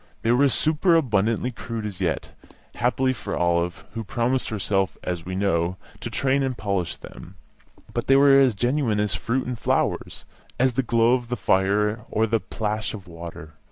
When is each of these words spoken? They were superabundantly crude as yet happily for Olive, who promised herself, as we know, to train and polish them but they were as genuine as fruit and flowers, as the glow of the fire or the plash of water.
They 0.23 0.31
were 0.31 0.49
superabundantly 0.49 1.51
crude 1.51 1.85
as 1.85 2.01
yet 2.01 2.31
happily 2.73 3.13
for 3.13 3.37
Olive, 3.37 3.85
who 3.93 4.03
promised 4.03 4.49
herself, 4.49 4.97
as 5.03 5.25
we 5.27 5.35
know, 5.35 5.77
to 5.99 6.09
train 6.09 6.41
and 6.41 6.57
polish 6.57 6.95
them 6.95 7.35
but 7.93 8.07
they 8.07 8.15
were 8.15 8.39
as 8.39 8.55
genuine 8.55 8.99
as 8.99 9.13
fruit 9.13 9.45
and 9.45 9.59
flowers, 9.59 10.25
as 10.59 10.73
the 10.73 10.81
glow 10.81 11.13
of 11.13 11.29
the 11.29 11.37
fire 11.37 11.99
or 12.09 12.25
the 12.25 12.39
plash 12.39 12.95
of 12.95 13.07
water. 13.07 13.53